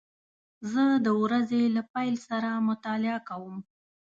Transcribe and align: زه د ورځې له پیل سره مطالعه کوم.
زه 0.71 0.83
د 1.05 1.07
ورځې 1.23 1.61
له 1.75 1.81
پیل 1.93 2.15
سره 2.27 2.49
مطالعه 2.69 3.19
کوم. 3.29 3.55